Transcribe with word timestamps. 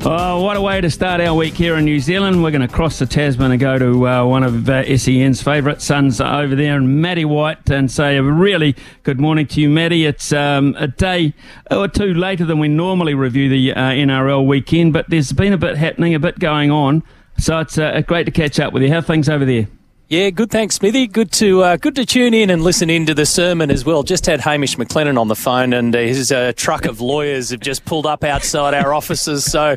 Oh, 0.00 0.42
what 0.44 0.56
a 0.56 0.60
way 0.60 0.80
to 0.80 0.90
start 0.90 1.20
our 1.20 1.34
week 1.34 1.54
here 1.54 1.76
in 1.76 1.84
New 1.84 1.98
Zealand. 1.98 2.42
We're 2.42 2.52
going 2.52 2.66
to 2.66 2.72
cross 2.72 3.00
the 3.00 3.04
Tasman 3.04 3.50
and 3.50 3.60
go 3.60 3.78
to 3.78 4.06
uh, 4.06 4.24
one 4.24 4.44
of 4.44 4.68
uh, 4.68 4.96
SEN's 4.96 5.42
favourite 5.42 5.82
sons 5.82 6.20
over 6.20 6.54
there, 6.54 6.76
and 6.76 7.02
Matty 7.02 7.24
White, 7.24 7.68
and 7.68 7.90
say 7.90 8.16
a 8.16 8.22
really 8.22 8.76
good 9.02 9.20
morning 9.20 9.48
to 9.48 9.60
you, 9.60 9.68
Matty. 9.68 10.06
It's 10.06 10.32
um, 10.32 10.76
a 10.78 10.86
day 10.86 11.34
or 11.70 11.88
two 11.88 12.14
later 12.14 12.44
than 12.44 12.60
we 12.60 12.68
normally 12.68 13.14
review 13.14 13.48
the 13.48 13.72
uh, 13.72 13.90
NRL 13.90 14.46
weekend, 14.46 14.92
but 14.92 15.10
there's 15.10 15.32
been 15.32 15.52
a 15.52 15.58
bit 15.58 15.76
happening, 15.76 16.14
a 16.14 16.20
bit 16.20 16.38
going 16.38 16.70
on. 16.70 17.02
So 17.38 17.58
it's 17.58 17.76
uh, 17.76 18.00
great 18.06 18.24
to 18.24 18.30
catch 18.30 18.60
up 18.60 18.72
with 18.72 18.84
you. 18.84 18.90
How 18.90 19.00
things 19.00 19.28
over 19.28 19.44
there? 19.44 19.66
Yeah, 20.10 20.30
good. 20.30 20.50
Thanks, 20.50 20.76
Smithy. 20.76 21.06
Good 21.06 21.30
to 21.32 21.62
uh, 21.62 21.76
good 21.76 21.94
to 21.96 22.06
tune 22.06 22.32
in 22.32 22.48
and 22.48 22.62
listen 22.62 22.88
into 22.88 23.12
the 23.12 23.26
sermon 23.26 23.70
as 23.70 23.84
well. 23.84 24.02
Just 24.02 24.24
had 24.24 24.40
Hamish 24.40 24.76
McLennan 24.76 25.20
on 25.20 25.28
the 25.28 25.36
phone, 25.36 25.74
and 25.74 25.94
uh, 25.94 25.98
his 25.98 26.32
uh, 26.32 26.54
truck 26.56 26.86
of 26.86 27.02
lawyers 27.02 27.50
have 27.50 27.60
just 27.60 27.84
pulled 27.84 28.06
up 28.06 28.24
outside 28.24 28.72
our 28.72 28.94
offices, 28.94 29.44
so 29.44 29.76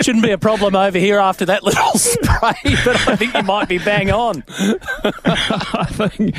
shouldn't 0.00 0.24
be 0.24 0.32
a 0.32 0.38
problem 0.38 0.74
over 0.74 0.98
here 0.98 1.20
after 1.20 1.44
that 1.44 1.62
little 1.62 1.92
spray. 1.94 2.56
But 2.84 3.06
I 3.06 3.14
think 3.14 3.34
you 3.34 3.42
might 3.44 3.68
be 3.68 3.78
bang 3.78 4.10
on. 4.10 4.42
I 4.48 5.86
think 6.08 6.36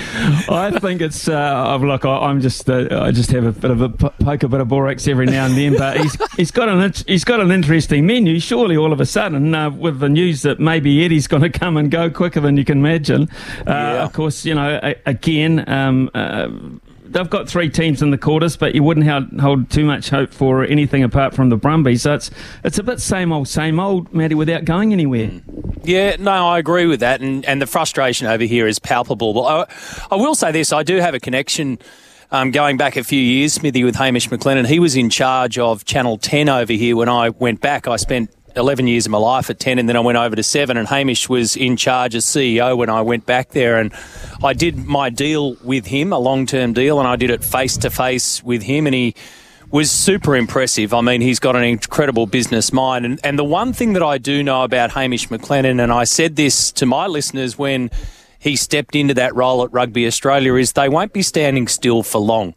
I 0.50 0.78
think 0.78 1.00
it's 1.00 1.30
uh, 1.30 1.78
look. 1.78 2.04
I, 2.04 2.30
am 2.30 2.42
just 2.42 2.70
uh, 2.70 2.90
I 2.92 3.12
just 3.12 3.32
have 3.32 3.46
a 3.46 3.54
bit 3.54 3.72
of 3.72 3.80
a 3.80 3.88
poke 3.88 4.44
a 4.44 4.50
bit 4.50 4.60
of 4.60 4.68
borax 4.68 5.08
every 5.08 5.28
now 5.28 5.46
and 5.46 5.56
then, 5.56 5.78
but 5.78 5.96
he's 5.96 6.18
he's 6.36 6.52
got 6.52 6.68
an 6.68 6.92
he's 7.08 7.24
got 7.24 7.40
an 7.40 7.52
interesting 7.52 8.06
menu. 8.06 8.38
Surely, 8.42 8.76
all 8.76 8.92
of 8.92 9.00
a 9.00 9.06
sudden, 9.06 9.56
uh, 9.56 9.70
with 9.70 10.02
the 10.02 10.10
news 10.10 10.42
that 10.42 10.60
maybe 10.60 11.06
Eddie's 11.06 11.28
going 11.28 11.44
to 11.44 11.50
come 11.50 11.78
and 11.78 11.90
go 11.90 12.10
quicker 12.10 12.42
than 12.42 12.58
you 12.58 12.66
can 12.66 12.80
imagine. 12.80 13.29
Uh, 13.62 13.64
yeah. 13.68 14.04
Of 14.04 14.14
course, 14.14 14.46
you 14.46 14.56
know, 14.56 14.94
again, 15.06 15.68
um, 15.70 16.10
uh, 16.14 16.50
they've 17.10 17.30
got 17.30 17.50
three 17.50 17.70
teams 17.70 18.02
in 18.02 18.12
the 18.12 18.18
quarters, 18.18 18.56
but 18.56 18.76
you 18.76 18.84
wouldn't 18.84 19.40
hold 19.40 19.70
too 19.70 19.86
much 19.86 20.10
hope 20.10 20.32
for 20.32 20.64
anything 20.64 21.04
apart 21.04 21.34
from 21.34 21.50
the 21.50 21.58
Brumbies. 21.58 22.04
So 22.04 22.14
it's 22.14 22.32
it's 22.64 22.78
a 22.78 22.84
bit 22.84 23.00
same 23.00 23.32
old, 23.32 23.48
same 23.48 23.80
old, 23.80 24.14
Matty, 24.14 24.36
without 24.36 24.66
going 24.66 24.94
anywhere. 24.94 25.32
Yeah, 25.84 26.16
no, 26.20 26.48
I 26.48 26.60
agree 26.60 26.86
with 26.86 27.00
that, 27.02 27.22
and 27.22 27.46
and 27.46 27.62
the 27.62 27.68
frustration 27.68 28.28
over 28.28 28.44
here 28.44 28.68
is 28.68 28.80
palpable. 28.80 29.34
But 29.34 29.42
I, 29.42 30.16
I 30.16 30.16
will 30.16 30.36
say 30.36 30.52
this: 30.52 30.72
I 30.72 30.84
do 30.84 30.98
have 30.98 31.14
a 31.14 31.20
connection. 31.20 31.80
Um, 32.32 32.52
going 32.52 32.78
back 32.78 32.96
a 32.96 33.04
few 33.04 33.20
years, 33.20 33.54
Smithy, 33.54 33.84
with 33.84 33.96
Hamish 33.96 34.30
McLennan, 34.30 34.68
he 34.68 34.78
was 34.78 34.96
in 34.96 35.10
charge 35.10 35.58
of 35.58 35.84
Channel 35.86 36.20
10 36.20 36.48
over 36.48 36.74
here 36.74 36.96
when 36.96 37.10
I 37.10 37.30
went 37.30 37.60
back. 37.60 37.88
I 37.88 37.96
spent 37.96 38.30
11 38.56 38.88
years 38.88 39.06
of 39.06 39.12
my 39.12 39.18
life 39.18 39.50
at 39.50 39.60
10 39.60 39.80
and 39.80 39.88
then 39.88 39.96
I 39.96 40.00
went 40.00 40.18
over 40.18 40.36
to 40.36 40.44
7 40.44 40.78
and 40.78 40.88
Hamish 40.88 41.30
was 41.30 41.56
in 41.56 41.78
charge 41.78 42.16
as 42.16 42.26
CEO 42.26 42.78
when 42.78 42.90
I 42.90 43.02
went 43.02 43.26
back 43.26 43.50
there 43.50 43.78
and 43.78 43.94
I 44.44 44.54
did 44.54 44.86
my 44.86 45.10
deal 45.10 45.56
with 45.64 45.88
him, 45.88 46.14
a 46.14 46.20
long-term 46.20 46.74
deal 46.74 47.00
and 47.00 47.08
I 47.08 47.16
did 47.16 47.30
it 47.30 47.44
face 47.44 47.78
to 47.78 47.90
face 47.90 48.44
with 48.44 48.64
him 48.64 48.86
and 48.86 48.96
he 48.96 49.16
was 49.72 49.92
super 49.92 50.36
impressive. 50.36 50.94
I 50.94 51.02
mean, 51.02 51.22
he's 51.22 51.40
got 51.40 51.56
an 51.56 51.64
incredible 51.64 52.26
business 52.26 52.74
mind 52.74 53.06
and, 53.06 53.20
and 53.24 53.38
the 53.38 53.44
one 53.44 53.74
thing 53.74 53.94
that 53.94 54.04
I 54.04 54.18
do 54.18 54.44
know 54.44 54.64
about 54.64 54.92
Hamish 54.92 55.30
McLennan 55.30 55.82
and 55.82 55.92
I 55.92 56.04
said 56.04 56.36
this 56.36 56.72
to 56.74 56.86
my 56.86 57.08
listeners 57.08 57.58
when 57.58 57.92
he 58.40 58.56
stepped 58.56 58.96
into 58.96 59.14
that 59.16 59.36
role 59.36 59.64
at 59.64 59.72
Rugby 59.72 60.08
Australia 60.08 60.56
is 60.56 60.74
they 60.74 60.90
won't 60.90 61.14
be 61.14 61.22
standing 61.22 61.68
still 61.68 62.04
for 62.04 62.20
long. 62.20 62.56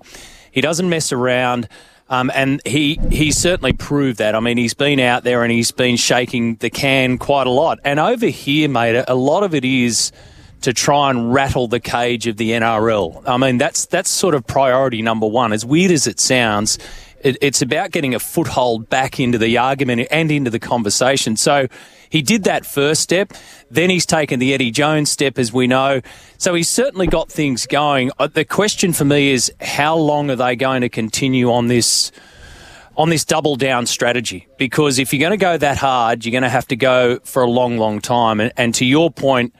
He 0.50 0.60
doesn't 0.60 0.88
mess 0.88 1.12
around. 1.12 1.68
Um, 2.12 2.30
and 2.34 2.60
he 2.66 3.00
he 3.10 3.32
certainly 3.32 3.72
proved 3.72 4.18
that. 4.18 4.34
I 4.34 4.40
mean, 4.40 4.58
he's 4.58 4.74
been 4.74 5.00
out 5.00 5.24
there 5.24 5.44
and 5.44 5.50
he's 5.50 5.72
been 5.72 5.96
shaking 5.96 6.56
the 6.56 6.68
can 6.68 7.16
quite 7.16 7.46
a 7.46 7.50
lot. 7.50 7.78
And 7.84 7.98
over 7.98 8.26
here, 8.26 8.68
mate, 8.68 9.02
a 9.08 9.14
lot 9.14 9.44
of 9.44 9.54
it 9.54 9.64
is 9.64 10.12
to 10.60 10.74
try 10.74 11.08
and 11.08 11.32
rattle 11.32 11.68
the 11.68 11.80
cage 11.80 12.26
of 12.26 12.36
the 12.36 12.50
NRL. 12.50 13.22
I 13.26 13.38
mean, 13.38 13.56
that's 13.56 13.86
that's 13.86 14.10
sort 14.10 14.34
of 14.34 14.46
priority 14.46 15.00
number 15.00 15.26
one. 15.26 15.54
As 15.54 15.64
weird 15.64 15.90
as 15.90 16.06
it 16.06 16.20
sounds, 16.20 16.78
it, 17.22 17.36
it's 17.40 17.62
about 17.62 17.90
getting 17.90 18.14
a 18.14 18.18
foothold 18.18 18.88
back 18.88 19.18
into 19.18 19.38
the 19.38 19.58
argument 19.58 20.06
and 20.10 20.30
into 20.30 20.50
the 20.50 20.58
conversation. 20.58 21.36
So 21.36 21.68
he 22.10 22.22
did 22.22 22.44
that 22.44 22.66
first 22.66 23.00
step. 23.00 23.32
Then 23.70 23.90
he's 23.90 24.06
taken 24.06 24.38
the 24.38 24.52
Eddie 24.52 24.70
Jones 24.70 25.10
step, 25.10 25.38
as 25.38 25.52
we 25.52 25.66
know. 25.66 26.02
So 26.38 26.54
he's 26.54 26.68
certainly 26.68 27.06
got 27.06 27.30
things 27.30 27.66
going. 27.66 28.10
Uh, 28.18 28.26
the 28.26 28.44
question 28.44 28.92
for 28.92 29.04
me 29.04 29.30
is 29.30 29.52
how 29.60 29.96
long 29.96 30.30
are 30.30 30.36
they 30.36 30.56
going 30.56 30.82
to 30.82 30.88
continue 30.88 31.50
on 31.50 31.68
this? 31.68 32.12
on 32.94 33.08
this 33.08 33.24
double 33.24 33.56
down 33.56 33.86
strategy 33.86 34.46
because 34.58 34.98
if 34.98 35.14
you're 35.14 35.20
going 35.20 35.30
to 35.30 35.38
go 35.38 35.56
that 35.56 35.78
hard, 35.78 36.26
you're 36.26 36.30
going 36.30 36.42
to 36.42 36.48
have 36.50 36.68
to 36.68 36.76
go 36.76 37.18
for 37.20 37.42
a 37.42 37.50
long, 37.50 37.78
long 37.78 38.02
time. 38.02 38.38
And, 38.38 38.52
and 38.58 38.74
to 38.74 38.84
your 38.84 39.10
point, 39.10 39.54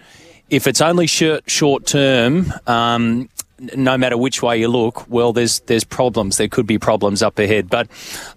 if 0.50 0.66
it's 0.66 0.82
only 0.82 1.06
short, 1.06 1.50
short 1.50 1.86
term, 1.86 2.52
um, 2.66 3.30
no 3.76 3.96
matter 3.96 4.16
which 4.16 4.42
way 4.42 4.58
you 4.58 4.68
look, 4.68 5.08
well, 5.08 5.32
there's 5.32 5.60
there's 5.60 5.84
problems. 5.84 6.36
There 6.36 6.48
could 6.48 6.66
be 6.66 6.78
problems 6.78 7.22
up 7.22 7.38
ahead. 7.38 7.68
But 7.68 7.88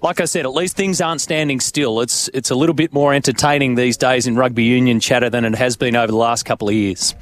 like 0.02 0.22
I 0.22 0.26
said, 0.26 0.46
at 0.46 0.54
least 0.54 0.76
things 0.76 1.02
aren't 1.02 1.22
standing 1.22 1.60
still. 1.60 2.02
It's 2.02 2.30
it's 2.34 2.52
a 2.52 2.56
little 2.56 2.76
bit 2.76 2.94
more 2.94 3.14
entertaining 3.14 3.76
these 3.76 3.98
days 3.98 4.28
in 4.28 4.36
rugby 4.36 4.64
union 4.64 5.00
chatter 5.00 5.30
than 5.30 5.46
it 5.46 5.56
has 5.56 5.78
been 5.78 5.96
over 5.96 6.08
the 6.08 6.18
last 6.18 6.44
couple 6.44 6.70
of 6.70 6.76
years. 6.76 7.16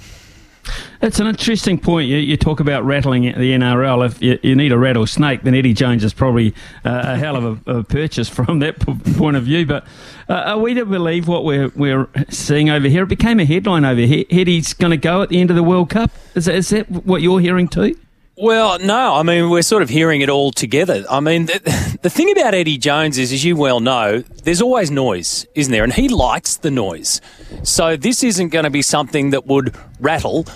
It's 1.02 1.20
an 1.20 1.28
interesting 1.28 1.78
point. 1.78 2.08
You, 2.08 2.18
you, 2.18 2.38
talk 2.38 2.60
about 2.60 2.86
rattling 2.86 3.24
the 3.24 3.52
NRL. 3.52 4.06
If 4.06 4.22
you, 4.22 4.40
you, 4.42 4.56
need 4.56 4.72
a 4.72 4.78
rattlesnake, 4.78 5.44
then 5.44 5.54
Eddie 5.54 5.74
Jones 5.74 6.04
is 6.04 6.14
probably 6.14 6.54
uh, 6.86 7.02
a 7.06 7.18
hell 7.18 7.36
of 7.36 7.68
a, 7.68 7.80
a, 7.80 7.84
purchase 7.84 8.30
from 8.30 8.60
that 8.60 8.80
point 8.80 9.36
of 9.36 9.44
view. 9.44 9.66
But 9.66 9.86
uh, 10.30 10.34
are 10.34 10.60
we 10.60 10.74
to 10.76 10.86
believe 10.86 11.28
what 11.28 11.44
we're, 11.44 11.70
we're 11.70 12.08
seeing 12.30 12.70
over 12.70 12.88
here? 12.88 13.04
It 13.04 13.10
became 13.10 13.40
a 13.40 13.46
headline 13.46 13.84
over 13.84 14.02
here. 14.02 14.24
Eddie's 14.30 14.74
going 14.74 14.92
to 14.92 14.98
go 14.98 15.22
at 15.22 15.30
the 15.30 15.42
end 15.42 15.50
of 15.50 15.56
the 15.56 15.64
World 15.64 15.90
Cup. 15.90 16.12
Is 16.36 16.46
that, 16.46 16.56
is 16.56 16.70
that 16.70 16.90
what 16.90 17.22
you're 17.22 17.40
hearing 17.40 17.68
too? 17.68 17.98
Well, 18.36 18.80
no. 18.80 19.14
I 19.14 19.24
mean, 19.24 19.50
we're 19.50 19.62
sort 19.62 19.84
of 19.84 19.90
hearing 19.90 20.22
it 20.22 20.30
all 20.30 20.52
together. 20.52 21.04
I 21.10 21.20
mean, 21.20 21.46
the, 21.46 21.98
the, 22.02 22.10
thing 22.10 22.32
about 22.32 22.56
Eddie 22.56 22.78
Jones 22.78 23.18
is, 23.18 23.32
as 23.32 23.46
you 23.46 23.56
well 23.56 23.80
know, 23.80 24.22
there's 24.44 24.62
always 24.62 24.90
noise, 24.90 25.46
isn't 25.54 25.72
there? 25.72 25.84
And 25.84 25.94
he 25.94 26.10
likes 26.10 26.58
the 26.58 26.72
noise. 26.72 27.22
So 27.64 27.96
this 27.96 28.24
isn't 28.24 28.50
going 28.50 28.64
to 28.64 28.72
be 28.72 28.82
something 28.82 29.30
that 29.32 29.46
would 29.46 29.76
rattle 30.00 30.48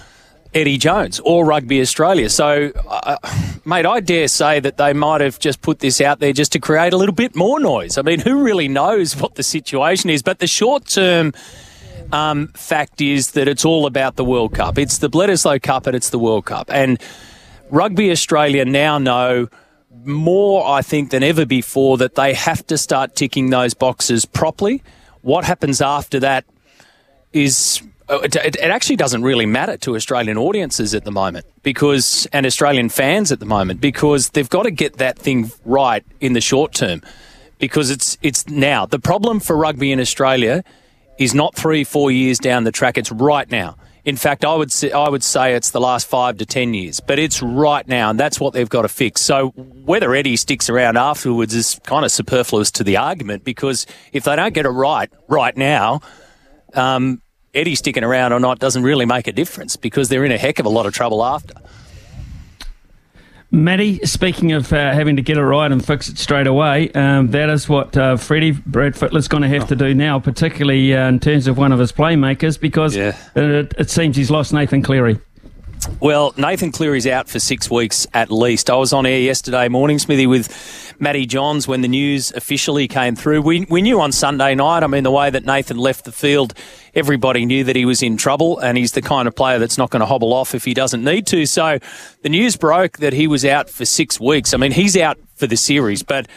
Eddie 0.55 0.79
Jones 0.79 1.19
or 1.19 1.45
Rugby 1.45 1.79
Australia. 1.79 2.29
So, 2.29 2.71
uh, 2.87 3.17
mate, 3.65 3.85
I 3.85 3.99
dare 3.99 4.27
say 4.27 4.59
that 4.59 4.77
they 4.77 4.93
might 4.93 5.21
have 5.21 5.37
just 5.37 5.61
put 5.61 5.79
this 5.79 6.01
out 6.01 6.19
there 6.19 6.33
just 6.33 6.51
to 6.53 6.59
create 6.59 6.93
a 6.93 6.97
little 6.97 7.15
bit 7.15 7.35
more 7.35 7.59
noise. 7.59 7.99
I 7.99 8.01
mean, 8.01 8.19
who 8.19 8.43
really 8.43 8.67
knows 8.67 9.15
what 9.15 9.35
the 9.35 9.43
situation 9.43 10.09
is? 10.09 10.23
But 10.23 10.39
the 10.39 10.47
short 10.47 10.87
term 10.87 11.31
um, 12.11 12.47
fact 12.49 13.01
is 13.01 13.31
that 13.31 13.47
it's 13.47 13.65
all 13.65 13.85
about 13.85 14.15
the 14.15 14.25
World 14.25 14.55
Cup. 14.55 14.79
It's 14.79 14.97
the 14.97 15.09
Bledisloe 15.09 15.61
Cup 15.61 15.85
and 15.85 15.95
it's 15.95 16.09
the 16.09 16.19
World 16.19 16.45
Cup. 16.45 16.71
And 16.71 16.99
Rugby 17.69 18.11
Australia 18.11 18.65
now 18.65 18.97
know 18.97 19.49
more, 20.03 20.67
I 20.67 20.81
think, 20.81 21.11
than 21.11 21.23
ever 21.23 21.45
before 21.45 21.97
that 21.97 22.15
they 22.15 22.33
have 22.33 22.65
to 22.67 22.77
start 22.77 23.15
ticking 23.15 23.49
those 23.49 23.73
boxes 23.73 24.25
properly. 24.25 24.83
What 25.21 25.43
happens 25.43 25.81
after 25.81 26.19
that 26.21 26.45
is 27.33 27.81
uh, 28.09 28.19
it, 28.23 28.35
it, 28.35 28.57
actually 28.57 28.95
doesn't 28.95 29.23
really 29.23 29.45
matter 29.45 29.75
to 29.75 29.95
Australian 29.95 30.37
audiences 30.37 30.95
at 30.95 31.03
the 31.03 31.11
moment 31.11 31.45
because 31.61 32.25
and 32.31 32.45
Australian 32.45 32.87
fans 32.87 33.33
at 33.33 33.39
the 33.39 33.45
moment 33.45 33.81
because 33.81 34.29
they've 34.29 34.49
got 34.49 34.63
to 34.63 34.71
get 34.71 34.97
that 34.97 35.19
thing 35.19 35.51
right 35.65 36.05
in 36.21 36.31
the 36.31 36.39
short 36.39 36.73
term 36.73 37.01
because 37.59 37.91
it's 37.91 38.17
it's 38.21 38.47
now. 38.47 38.85
The 38.85 38.99
problem 38.99 39.41
for 39.41 39.57
rugby 39.57 39.91
in 39.91 39.99
Australia 39.99 40.63
is 41.17 41.33
not 41.33 41.53
three 41.55 41.83
four 41.83 42.09
years 42.09 42.37
down 42.37 42.63
the 42.63 42.71
track. 42.71 42.97
It's 42.97 43.11
right 43.11 43.49
now 43.51 43.75
in 44.07 44.15
fact 44.15 44.43
I 44.43 44.55
would 44.55 44.71
say, 44.71 44.91
I 44.91 45.09
would 45.09 45.23
say 45.23 45.53
it's 45.53 45.69
the 45.71 45.79
last 45.79 46.07
5 46.07 46.37
to 46.37 46.45
10 46.45 46.73
years 46.73 46.99
but 46.99 47.19
it's 47.19 47.43
right 47.43 47.87
now 47.87 48.09
and 48.09 48.19
that's 48.19 48.39
what 48.39 48.53
they've 48.53 48.69
got 48.69 48.81
to 48.81 48.87
fix 48.87 49.21
so 49.21 49.49
whether 49.49 50.15
Eddie 50.15 50.37
sticks 50.37 50.69
around 50.69 50.97
afterwards 50.97 51.53
is 51.53 51.79
kind 51.83 52.03
of 52.03 52.11
superfluous 52.11 52.71
to 52.71 52.83
the 52.83 52.97
argument 52.97 53.43
because 53.43 53.85
if 54.13 54.23
they 54.23 54.35
don't 54.35 54.53
get 54.53 54.65
it 54.65 54.69
right 54.69 55.11
right 55.27 55.55
now 55.55 56.01
um, 56.73 57.21
Eddie 57.53 57.75
sticking 57.75 58.03
around 58.03 58.33
or 58.33 58.39
not 58.39 58.59
doesn't 58.59 58.83
really 58.83 59.05
make 59.05 59.27
a 59.27 59.31
difference 59.31 59.75
because 59.75 60.09
they're 60.09 60.25
in 60.25 60.31
a 60.31 60.37
heck 60.37 60.59
of 60.59 60.65
a 60.65 60.69
lot 60.69 60.85
of 60.85 60.93
trouble 60.93 61.23
after. 61.25 61.55
Matty, 63.57 63.97
speaking 64.05 64.51
of 64.51 64.71
uh, 64.71 64.93
having 64.93 65.15
to 65.15 65.23
get 65.23 65.37
it 65.37 65.41
right 65.41 65.71
and 65.71 65.83
fix 65.83 66.07
it 66.09 66.19
straight 66.19 66.45
away, 66.45 66.91
um, 66.91 67.31
that 67.31 67.49
is 67.49 67.67
what 67.67 67.97
uh, 67.97 68.15
Freddie 68.15 68.51
Brad 68.51 68.95
Fittler's 68.95 69.27
going 69.27 69.41
to 69.41 69.49
have 69.49 69.67
to 69.69 69.75
do 69.75 69.95
now, 69.95 70.19
particularly 70.19 70.95
uh, 70.95 71.07
in 71.07 71.19
terms 71.19 71.47
of 71.47 71.57
one 71.57 71.71
of 71.71 71.79
his 71.79 71.91
playmakers, 71.91 72.59
because 72.59 72.95
yeah. 72.95 73.17
it, 73.35 73.73
it, 73.75 73.89
seems 73.89 74.15
he's 74.15 74.29
lost 74.29 74.53
Nathan 74.53 74.83
Cleary. 74.83 75.19
Well, 75.99 76.33
Nathan 76.37 76.71
Cleary's 76.71 77.07
out 77.07 77.27
for 77.27 77.39
six 77.39 77.71
weeks 77.71 78.05
at 78.13 78.31
least. 78.31 78.69
I 78.69 78.75
was 78.75 78.93
on 78.93 79.05
air 79.05 79.19
yesterday 79.19 79.67
morning, 79.67 79.97
Smithy, 79.97 80.27
with 80.27 80.95
Matty 80.99 81.25
Johns 81.25 81.67
when 81.67 81.81
the 81.81 81.87
news 81.87 82.31
officially 82.31 82.87
came 82.87 83.15
through. 83.15 83.41
We, 83.41 83.65
we 83.69 83.81
knew 83.81 83.99
on 83.99 84.11
Sunday 84.11 84.53
night, 84.53 84.83
I 84.83 84.87
mean, 84.87 85.03
the 85.03 85.11
way 85.11 85.29
that 85.29 85.45
Nathan 85.45 85.77
left 85.77 86.05
the 86.05 86.11
field, 86.11 86.53
everybody 86.93 87.45
knew 87.45 87.63
that 87.63 87.75
he 87.75 87.85
was 87.85 88.03
in 88.03 88.15
trouble, 88.15 88.59
and 88.59 88.77
he's 88.77 88.91
the 88.91 89.01
kind 89.01 89.27
of 89.27 89.35
player 89.35 89.57
that's 89.59 89.77
not 89.77 89.89
going 89.89 90.01
to 90.01 90.05
hobble 90.05 90.33
off 90.33 90.53
if 90.53 90.65
he 90.65 90.73
doesn't 90.73 91.03
need 91.03 91.25
to. 91.27 91.45
So 91.45 91.79
the 92.21 92.29
news 92.29 92.57
broke 92.57 92.97
that 92.99 93.13
he 93.13 93.27
was 93.27 93.43
out 93.43 93.69
for 93.69 93.85
six 93.85 94.19
weeks. 94.19 94.53
I 94.53 94.57
mean, 94.57 94.71
he's 94.71 94.95
out 94.95 95.17
for 95.35 95.47
the 95.47 95.57
series, 95.57 96.03
but 96.03 96.27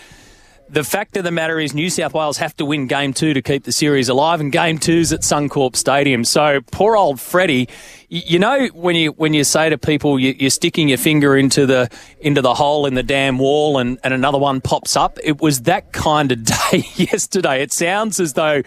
the 0.70 0.84
fact 0.84 1.17
of 1.17 1.25
the 1.25 1.31
matter 1.31 1.58
is 1.58 1.75
New 1.75 1.90
South 1.90 2.14
Wales 2.14 2.38
have 2.38 2.56
to 2.56 2.64
win 2.64 2.87
game 2.87 3.12
two 3.12 3.34
to 3.34 3.43
keep 3.43 3.64
the 3.64 3.72
series 3.72 4.08
alive, 4.08 4.40
and 4.40 4.52
game 4.52 4.78
two's 4.78 5.12
at 5.12 5.20
Suncorp 5.20 5.75
Stadium. 5.75 6.25
So 6.25 6.61
poor 6.70 6.96
old 6.96 7.20
Freddie, 7.20 7.69
you 8.08 8.38
know 8.38 8.69
when 8.69 8.94
you 8.94 9.11
when 9.12 9.34
you 9.34 9.43
say 9.44 9.69
to 9.69 9.78
people 9.78 10.19
you, 10.19 10.46
are 10.46 10.50
sticking 10.50 10.88
your 10.88 10.99
finger 10.99 11.37
into 11.37 11.67
the 11.67 11.90
into 12.20 12.40
the 12.40 12.55
hole 12.55 12.87
in 12.87 12.94
the 12.94 13.02
dam 13.02 13.38
wall, 13.38 13.78
and, 13.78 13.99
and 14.05 14.14
another 14.14 14.38
one 14.38 14.61
pops 14.61 14.96
up. 14.96 15.19
It 15.25 15.40
was 15.40 15.62
that 15.62 15.93
kind 15.93 16.31
of 16.31 16.44
day 16.70 16.84
yesterday. 16.94 17.62
It 17.62 17.73
sounds 17.73 18.20
as 18.20 18.34
though 18.34 18.62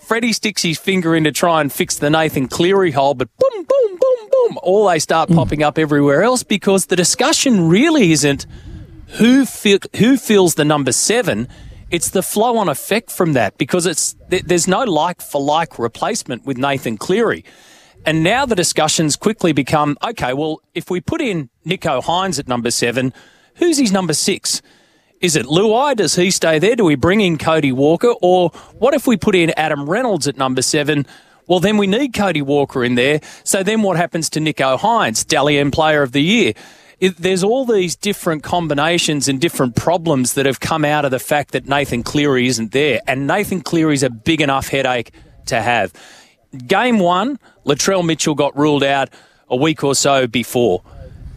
Freddie 0.00 0.32
sticks 0.32 0.62
his 0.62 0.78
finger 0.78 1.14
in 1.14 1.24
to 1.24 1.32
try 1.32 1.60
and 1.60 1.72
fix 1.72 1.98
the 1.98 2.08
Nathan 2.08 2.48
Cleary 2.48 2.92
hole, 2.92 3.14
but 3.14 3.28
boom, 3.36 3.64
boom, 3.64 3.98
boom, 3.98 4.30
boom, 4.30 4.58
all 4.62 4.88
they 4.88 5.00
start 5.00 5.28
mm. 5.28 5.34
popping 5.34 5.62
up 5.62 5.78
everywhere 5.78 6.22
else 6.22 6.42
because 6.42 6.86
the 6.86 6.96
discussion 6.96 7.68
really 7.68 8.12
isn't 8.12 8.46
who 9.06 9.46
feel, 9.46 9.78
who 9.96 10.16
feels 10.16 10.54
the 10.54 10.64
number 10.64 10.92
seven. 10.92 11.48
It's 11.90 12.10
the 12.10 12.22
flow 12.22 12.56
on 12.56 12.68
effect 12.68 13.10
from 13.10 13.34
that 13.34 13.56
because 13.58 13.86
it's 13.86 14.16
there's 14.28 14.66
no 14.66 14.82
like 14.82 15.20
for 15.22 15.40
like 15.40 15.78
replacement 15.78 16.44
with 16.44 16.58
Nathan 16.58 16.96
Cleary. 16.96 17.44
And 18.04 18.22
now 18.22 18.44
the 18.44 18.56
discussions 18.56 19.16
quickly 19.16 19.52
become 19.52 19.96
okay, 20.02 20.32
well, 20.32 20.60
if 20.74 20.90
we 20.90 21.00
put 21.00 21.20
in 21.20 21.48
Nicho 21.64 22.02
Hynes 22.02 22.38
at 22.38 22.48
number 22.48 22.70
seven, 22.70 23.12
who's 23.56 23.78
his 23.78 23.92
number 23.92 24.14
six? 24.14 24.62
Is 25.20 25.34
it 25.34 25.46
Luai? 25.46 25.96
Does 25.96 26.14
he 26.16 26.30
stay 26.30 26.58
there? 26.58 26.76
Do 26.76 26.84
we 26.84 26.94
bring 26.94 27.20
in 27.20 27.38
Cody 27.38 27.72
Walker? 27.72 28.14
Or 28.20 28.50
what 28.78 28.92
if 28.92 29.06
we 29.06 29.16
put 29.16 29.34
in 29.34 29.50
Adam 29.56 29.88
Reynolds 29.88 30.28
at 30.28 30.36
number 30.36 30.62
seven? 30.62 31.06
Well, 31.46 31.60
then 31.60 31.78
we 31.78 31.86
need 31.86 32.12
Cody 32.12 32.42
Walker 32.42 32.84
in 32.84 32.96
there. 32.96 33.20
So 33.44 33.62
then 33.62 33.82
what 33.82 33.96
happens 33.96 34.28
to 34.30 34.40
Nicho 34.40 34.78
Hynes, 34.78 35.26
Dally 35.26 35.58
M 35.58 35.70
Player 35.70 36.02
of 36.02 36.12
the 36.12 36.22
Year? 36.22 36.52
It, 36.98 37.16
there's 37.16 37.44
all 37.44 37.64
these 37.64 37.94
different 37.94 38.42
combinations 38.42 39.28
and 39.28 39.40
different 39.40 39.76
problems 39.76 40.34
that 40.34 40.46
have 40.46 40.60
come 40.60 40.84
out 40.84 41.04
of 41.04 41.10
the 41.10 41.18
fact 41.18 41.52
that 41.52 41.66
Nathan 41.66 42.02
Cleary 42.02 42.46
isn't 42.46 42.72
there. 42.72 43.00
And 43.06 43.26
Nathan 43.26 43.60
Cleary's 43.60 44.02
a 44.02 44.10
big 44.10 44.40
enough 44.40 44.68
headache 44.68 45.12
to 45.46 45.60
have. 45.60 45.92
Game 46.66 46.98
one, 46.98 47.38
Latrell 47.66 48.04
Mitchell 48.04 48.34
got 48.34 48.56
ruled 48.56 48.82
out 48.82 49.10
a 49.48 49.56
week 49.56 49.84
or 49.84 49.94
so 49.94 50.26
before. 50.26 50.82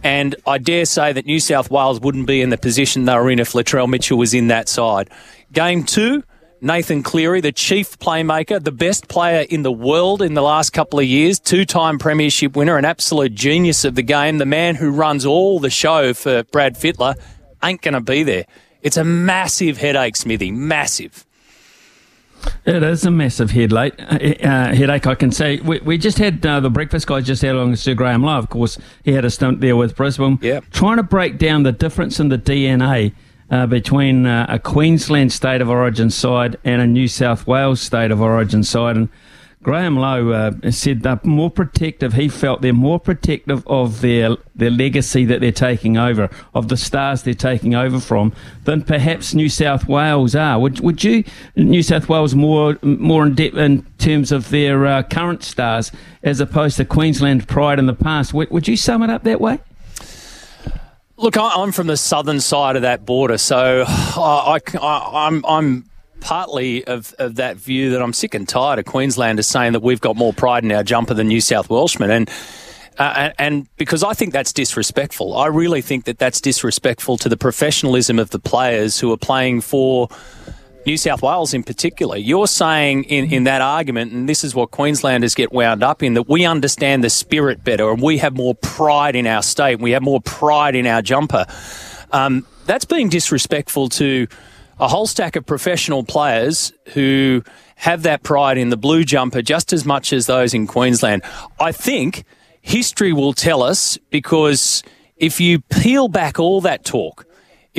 And 0.01 0.35
I 0.47 0.59
dare 0.59 0.85
say 0.85 1.11
that 1.11 1.25
New 1.25 1.41
South 1.41 1.69
Wales 1.69 1.99
wouldn't 1.99 2.25
be 2.25 2.41
in 2.41 2.51
the 2.51 2.57
position 2.57 3.03
they 3.03 3.15
were 3.15 3.29
in 3.29 3.39
if 3.39 3.51
Latrell 3.51 3.89
Mitchell 3.89 4.17
was 4.17 4.33
in 4.33 4.47
that 4.47 4.69
side. 4.69 5.09
Game 5.51 5.83
two, 5.83 6.23
Nathan 6.61 7.03
Cleary, 7.03 7.39
the 7.39 7.51
chief 7.51 7.97
playmaker, 7.99 8.61
the 8.61 8.71
best 8.71 9.07
player 9.07 9.45
in 9.49 9.63
the 9.63 9.71
world 9.71 10.21
in 10.21 10.33
the 10.33 10.41
last 10.41 10.71
couple 10.71 10.99
of 10.99 11.05
years, 11.05 11.39
two 11.39 11.65
time 11.65 11.97
premiership 11.97 12.55
winner, 12.55 12.77
an 12.77 12.85
absolute 12.85 13.33
genius 13.33 13.85
of 13.85 13.95
the 13.95 14.01
game, 14.03 14.39
the 14.39 14.45
man 14.45 14.75
who 14.75 14.91
runs 14.91 15.25
all 15.25 15.59
the 15.59 15.69
show 15.69 16.13
for 16.13 16.43
Brad 16.43 16.75
Fittler, 16.75 17.15
ain't 17.63 17.81
going 17.81 17.93
to 17.93 18.01
be 18.01 18.23
there. 18.23 18.45
It's 18.81 18.97
a 18.97 19.03
massive 19.03 19.77
headache, 19.77 20.15
Smithy, 20.15 20.51
massive. 20.51 21.25
It 22.65 22.83
is 22.83 23.05
a 23.05 23.11
massive 23.11 23.51
headache. 23.51 23.93
Uh, 23.99 24.47
uh, 24.47 24.73
headache, 24.73 25.07
I 25.07 25.15
can 25.15 25.31
say. 25.31 25.57
We, 25.57 25.79
we 25.79 25.97
just 25.97 26.17
had 26.17 26.45
uh, 26.45 26.59
the 26.59 26.69
breakfast 26.69 27.07
guys 27.07 27.25
just 27.25 27.41
had 27.41 27.55
along 27.55 27.75
Sir 27.75 27.93
Graham 27.93 28.23
Lowe. 28.23 28.37
Of 28.37 28.49
course, 28.49 28.77
he 29.03 29.11
had 29.11 29.25
a 29.25 29.29
stunt 29.29 29.61
there 29.61 29.75
with 29.75 29.95
Brisbane. 29.95 30.39
Yeah. 30.41 30.61
Trying 30.71 30.97
to 30.97 31.03
break 31.03 31.37
down 31.37 31.63
the 31.63 31.71
difference 31.71 32.19
in 32.19 32.29
the 32.29 32.37
DNA 32.37 33.13
uh, 33.51 33.65
between 33.65 34.25
uh, 34.25 34.45
a 34.49 34.59
Queensland 34.59 35.31
state 35.31 35.61
of 35.61 35.69
origin 35.69 36.09
side 36.09 36.57
and 36.63 36.81
a 36.81 36.87
New 36.87 37.07
South 37.07 37.47
Wales 37.47 37.81
state 37.81 38.11
of 38.11 38.21
origin 38.21 38.63
side. 38.63 38.95
And 38.95 39.09
Graham 39.61 39.97
Lowe 39.97 40.29
uh, 40.29 40.71
said 40.71 41.01
they're 41.01 41.19
more 41.23 41.51
protective. 41.51 42.13
He 42.13 42.29
felt 42.29 42.61
they're 42.61 42.71
more 42.71 42.99
protective 42.99 43.67
of 43.67 43.99
their 43.99 44.37
their 44.55 44.71
legacy 44.71 45.25
that 45.25 45.41
they're 45.41 45.51
taking 45.51 45.97
over, 45.97 46.29
of 46.53 46.69
the 46.69 46.77
stars 46.77 47.23
they're 47.23 47.33
taking 47.33 47.75
over 47.75 47.99
from, 47.99 48.33
than 48.63 48.83
perhaps 48.83 49.33
New 49.33 49.49
South 49.49 49.85
Wales 49.87 50.33
are. 50.33 50.57
Would 50.59 50.79
would 50.79 51.03
you 51.03 51.25
New 51.57 51.83
South 51.83 52.07
Wales 52.07 52.35
more 52.35 52.77
more 52.83 53.25
in 53.25 53.35
depth 53.35 53.57
in 53.57 53.85
terms 53.97 54.31
of 54.31 54.49
their 54.49 54.85
uh, 54.85 55.03
current 55.03 55.43
stars 55.43 55.91
as 56.23 56.39
opposed 56.39 56.77
to 56.77 56.85
Queensland 56.85 57.45
pride 57.49 57.79
in 57.79 57.85
the 57.85 57.93
past? 57.93 58.33
Would, 58.33 58.51
would 58.51 58.67
you 58.67 58.77
sum 58.77 59.03
it 59.03 59.09
up 59.09 59.23
that 59.23 59.41
way? 59.41 59.59
Look, 61.19 61.35
I'm 61.37 61.73
from 61.73 61.87
the 61.87 61.97
southern 61.97 62.39
side 62.39 62.77
of 62.77 62.83
that 62.83 63.05
border, 63.05 63.37
so 63.37 63.83
I, 63.85 64.57
I, 64.81 65.27
I'm, 65.27 65.45
I'm 65.45 65.89
partly 66.21 66.85
of, 66.85 67.13
of 67.19 67.35
that 67.35 67.57
view 67.57 67.89
that 67.89 68.01
I'm 68.01 68.13
sick 68.13 68.33
and 68.33 68.47
tired 68.47 68.79
of 68.79 68.85
Queenslanders 68.85 69.45
saying 69.45 69.73
that 69.73 69.81
we've 69.81 69.99
got 69.99 70.15
more 70.15 70.31
pride 70.31 70.63
in 70.63 70.71
our 70.71 70.81
jumper 70.81 71.13
than 71.13 71.27
New 71.27 71.41
South 71.41 71.69
Welshmen, 71.69 72.09
and 72.09 72.29
uh, 72.99 73.13
and, 73.17 73.33
and 73.37 73.67
because 73.75 74.01
I 74.01 74.13
think 74.13 74.31
that's 74.31 74.53
disrespectful. 74.53 75.37
I 75.37 75.47
really 75.47 75.81
think 75.81 76.05
that 76.05 76.19
that's 76.19 76.39
disrespectful 76.39 77.17
to 77.17 77.27
the 77.27 77.37
professionalism 77.37 78.17
of 78.17 78.29
the 78.29 78.39
players 78.39 78.97
who 78.97 79.11
are 79.11 79.17
playing 79.17 79.59
for 79.59 80.07
New 80.85 80.97
South 80.97 81.21
Wales 81.21 81.53
in 81.53 81.63
particular. 81.63 82.17
You're 82.17 82.47
saying 82.47 83.03
in, 83.05 83.31
in 83.31 83.43
that 83.43 83.61
argument, 83.61 84.11
and 84.11 84.27
this 84.27 84.43
is 84.43 84.55
what 84.55 84.71
Queenslanders 84.71 85.35
get 85.35 85.51
wound 85.51 85.83
up 85.83 86.01
in, 86.01 86.13
that 86.13 86.29
we 86.29 86.45
understand 86.45 87.03
the 87.03 87.09
spirit 87.09 87.63
better 87.63 87.91
and 87.91 88.01
we 88.01 88.17
have 88.19 88.35
more 88.35 88.55
pride 88.55 89.15
in 89.15 89.27
our 89.27 89.43
state, 89.43 89.79
we 89.79 89.91
have 89.91 90.01
more 90.01 90.21
pride 90.21 90.75
in 90.75 90.87
our 90.87 91.01
jumper. 91.01 91.45
Um, 92.11 92.45
that's 92.65 92.85
being 92.85 93.09
disrespectful 93.09 93.89
to 93.89 94.27
a 94.79 94.87
whole 94.87 95.07
stack 95.07 95.35
of 95.35 95.45
professional 95.45 96.03
players 96.03 96.71
who 96.93 97.43
have 97.75 98.03
that 98.03 98.23
pride 98.23 98.57
in 98.57 98.69
the 98.69 98.77
blue 98.77 99.03
jumper 99.03 99.41
just 99.41 99.73
as 99.73 99.85
much 99.85 100.13
as 100.13 100.25
those 100.25 100.53
in 100.53 100.67
Queensland. 100.67 101.21
I 101.59 101.71
think 101.71 102.23
history 102.61 103.13
will 103.13 103.33
tell 103.33 103.61
us 103.63 103.97
because 104.09 104.83
if 105.17 105.39
you 105.41 105.59
peel 105.59 106.07
back 106.07 106.39
all 106.39 106.61
that 106.61 106.85
talk, 106.85 107.25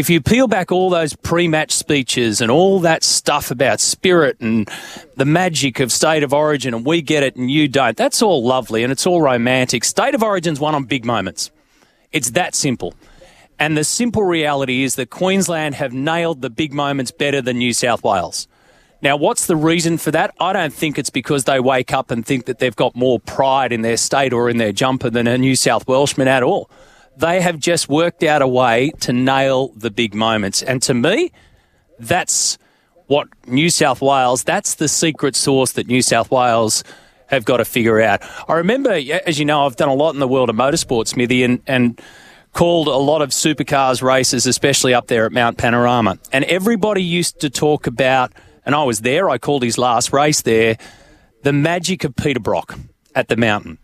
if 0.00 0.08
you 0.08 0.22
peel 0.22 0.48
back 0.48 0.72
all 0.72 0.88
those 0.88 1.14
pre-match 1.14 1.72
speeches 1.72 2.40
and 2.40 2.50
all 2.50 2.80
that 2.80 3.04
stuff 3.04 3.50
about 3.50 3.80
spirit 3.80 4.40
and 4.40 4.66
the 5.16 5.26
magic 5.26 5.78
of 5.78 5.92
state 5.92 6.22
of 6.22 6.32
origin 6.32 6.72
and 6.72 6.86
we 6.86 7.02
get 7.02 7.22
it 7.22 7.36
and 7.36 7.50
you 7.50 7.68
don't, 7.68 7.98
that's 7.98 8.22
all 8.22 8.42
lovely 8.42 8.82
and 8.82 8.90
it's 8.90 9.06
all 9.06 9.20
romantic. 9.20 9.84
State 9.84 10.14
of 10.14 10.22
origin's 10.22 10.58
won 10.58 10.74
on 10.74 10.84
big 10.84 11.04
moments. 11.04 11.50
It's 12.12 12.30
that 12.30 12.54
simple. 12.54 12.94
And 13.58 13.76
the 13.76 13.84
simple 13.84 14.22
reality 14.22 14.84
is 14.84 14.94
that 14.94 15.10
Queensland 15.10 15.74
have 15.74 15.92
nailed 15.92 16.40
the 16.40 16.48
big 16.48 16.72
moments 16.72 17.10
better 17.10 17.42
than 17.42 17.58
New 17.58 17.74
South 17.74 18.02
Wales. 18.02 18.48
Now, 19.02 19.18
what's 19.18 19.46
the 19.46 19.56
reason 19.56 19.98
for 19.98 20.10
that? 20.12 20.34
I 20.40 20.54
don't 20.54 20.72
think 20.72 20.98
it's 20.98 21.10
because 21.10 21.44
they 21.44 21.60
wake 21.60 21.92
up 21.92 22.10
and 22.10 22.24
think 22.24 22.46
that 22.46 22.58
they've 22.58 22.74
got 22.74 22.96
more 22.96 23.20
pride 23.20 23.70
in 23.70 23.82
their 23.82 23.98
state 23.98 24.32
or 24.32 24.48
in 24.48 24.56
their 24.56 24.72
jumper 24.72 25.10
than 25.10 25.26
a 25.26 25.36
New 25.36 25.56
South 25.56 25.86
Welshman 25.86 26.26
at 26.26 26.42
all. 26.42 26.70
They 27.16 27.40
have 27.40 27.58
just 27.58 27.88
worked 27.88 28.22
out 28.22 28.42
a 28.42 28.48
way 28.48 28.92
to 29.00 29.12
nail 29.12 29.68
the 29.76 29.90
big 29.90 30.14
moments. 30.14 30.62
And 30.62 30.80
to 30.82 30.94
me, 30.94 31.32
that's 31.98 32.58
what 33.06 33.28
New 33.46 33.70
South 33.70 34.00
Wales, 34.00 34.44
that's 34.44 34.76
the 34.76 34.88
secret 34.88 35.34
sauce 35.34 35.72
that 35.72 35.88
New 35.88 36.00
South 36.00 36.30
Wales 36.30 36.84
have 37.26 37.44
got 37.44 37.58
to 37.58 37.64
figure 37.64 38.00
out. 38.00 38.22
I 38.48 38.54
remember, 38.54 38.90
as 38.90 39.38
you 39.38 39.44
know, 39.44 39.66
I've 39.66 39.76
done 39.76 39.88
a 39.88 39.94
lot 39.94 40.14
in 40.14 40.20
the 40.20 40.28
world 40.28 40.50
of 40.50 40.56
motorsports, 40.56 41.08
Smithy, 41.08 41.42
and, 41.42 41.60
and 41.66 42.00
called 42.52 42.88
a 42.88 42.96
lot 42.96 43.22
of 43.22 43.30
supercars 43.30 44.02
races, 44.02 44.46
especially 44.46 44.94
up 44.94 45.06
there 45.06 45.26
at 45.26 45.32
Mount 45.32 45.58
Panorama. 45.58 46.18
And 46.32 46.44
everybody 46.46 47.02
used 47.02 47.40
to 47.40 47.50
talk 47.50 47.86
about, 47.86 48.32
and 48.64 48.74
I 48.74 48.84
was 48.84 49.00
there, 49.00 49.30
I 49.30 49.38
called 49.38 49.62
his 49.62 49.78
last 49.78 50.12
race 50.12 50.42
there, 50.42 50.76
the 51.42 51.52
magic 51.52 52.04
of 52.04 52.16
Peter 52.16 52.40
Brock 52.40 52.78
at 53.14 53.28
the 53.28 53.36
mountain. 53.36 53.78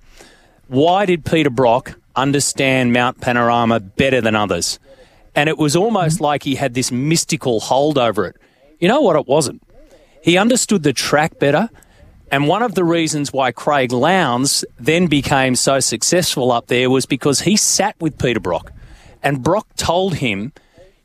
Why 0.69 1.07
did 1.07 1.25
Peter 1.25 1.51
Brock 1.51 1.99
understand 2.17 2.93
Mount 2.93 3.21
Panorama 3.21 3.81
better 3.81 4.21
than 4.21 4.35
others. 4.35 4.79
And 5.35 5.49
it 5.49 5.59
was 5.59 5.77
almost 5.77 6.21
like 6.21 6.43
he 6.43 6.55
had 6.55 6.75
this 6.75 6.91
mystical 6.91 7.61
hold 7.61 7.99
over 7.99 8.27
it. 8.27 8.37
You 8.81 8.89
know 8.89 9.03
what? 9.03 9.17
It 9.17 9.27
wasn't. 9.27 9.63
He 10.23 10.39
understood 10.39 10.83
the 10.83 10.93
track 10.93 11.39
better. 11.39 11.69
And 12.33 12.49
one 12.49 12.63
of 12.63 12.75
the 12.75 12.85
reasons 12.85 13.33
why 13.33 13.53
Craig 13.53 13.93
Lowndes 13.93 14.65
then 14.79 15.07
became 15.07 15.55
so 15.55 15.79
successful 15.79 16.51
up 16.51 16.67
there 16.67 16.91
was 16.91 17.07
because 17.07 17.41
he 17.41 17.57
sat 17.57 17.95
with 18.01 18.19
Peter 18.19 18.41
Brock. 18.41 18.73
And 19.23 19.43
Brock 19.43 19.69
told 19.77 20.17
him, 20.17 20.53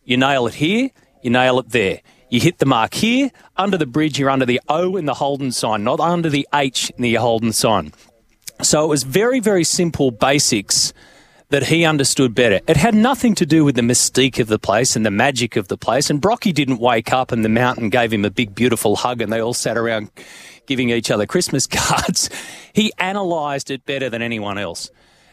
you 0.04 0.18
nail 0.18 0.48
it 0.48 0.56
here, 0.56 0.90
you 1.22 1.30
nail 1.30 1.60
it 1.60 1.70
there. 1.70 2.02
You 2.30 2.40
hit 2.40 2.60
the 2.60 2.66
mark 2.66 2.94
here, 2.94 3.30
under 3.58 3.78
the 3.78 3.86
bridge, 3.86 4.18
you're 4.18 4.30
under 4.30 4.46
the 4.46 4.62
O 4.70 4.96
in 4.96 5.06
the 5.06 5.14
Holden 5.14 5.52
sign, 5.52 5.84
not 5.84 6.00
under 6.00 6.30
the 6.30 6.48
H 6.54 6.90
in 6.96 7.02
the 7.04 7.16
Holden 7.16 7.52
sign. 7.52 7.92
So 8.64 8.84
it 8.84 8.88
was 8.88 9.04
very, 9.04 9.40
very 9.40 9.64
simple 9.64 10.12
basics 10.12 10.94
that 11.50 11.64
he 11.64 11.84
understood 11.84 12.34
better. 12.34 12.62
It 12.68 12.78
had 12.78 12.96
nothing 12.96 13.36
to 13.36 13.46
do 13.46 13.66
with 13.66 13.76
the 13.76 13.82
mystique 13.82 14.40
of 14.40 14.48
the 14.48 14.58
place 14.58 14.96
and 14.96 15.06
the 15.06 15.12
magic 15.12 15.58
of 15.58 15.68
the 15.68 15.78
place. 15.78 16.10
And 16.10 16.22
Brocky 16.22 16.54
didn't 16.54 16.80
wake 16.80 17.12
up 17.12 17.32
and 17.32 17.44
the 17.44 17.50
mountain 17.50 17.90
gave 17.90 18.14
him 18.14 18.24
a 18.24 18.32
big, 18.32 18.56
beautiful 18.56 18.96
hug 18.96 19.22
and 19.22 19.32
they 19.32 19.42
all 19.42 19.54
sat 19.54 19.78
around 19.78 20.10
giving 20.66 20.90
each 20.90 21.12
other 21.12 21.26
Christmas 21.26 21.68
cards. 21.72 22.30
he 22.74 22.94
analysed 22.98 23.70
it 23.70 23.86
better 23.86 24.10
than 24.10 24.22
anyone 24.22 24.58
else. 24.58 24.90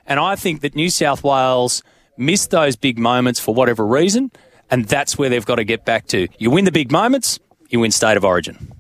And 0.07 0.19
I 0.19 0.35
think 0.35 0.63
that 0.63 0.75
New 0.75 0.91
South 0.91 1.23
Wales 1.23 1.83
missed 2.17 2.51
those 2.51 2.75
big 2.75 2.99
moments 2.99 3.39
for 3.39 3.55
whatever 3.55 3.87
reason, 3.87 4.33
and 4.71 4.87
that's 4.87 5.17
where 5.19 5.29
they've 5.29 5.45
got 5.45 5.57
to 5.57 5.65
get 5.65 5.85
back 5.85 6.07
to. 6.09 6.27
You 6.39 6.51
win 6.51 6.65
the 6.65 6.73
big 6.73 6.91
moments, 6.91 7.39
you 7.69 7.81
win 7.81 7.93
state 7.93 8.17
of 8.17 8.25
origin. 8.25 8.73